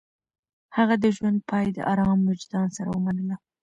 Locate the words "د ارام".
1.73-2.19